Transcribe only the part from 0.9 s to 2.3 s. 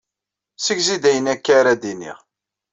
ayen akka ara d-iniɣ.